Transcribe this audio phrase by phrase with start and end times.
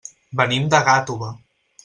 [0.39, 1.31] Venim de Gàtova.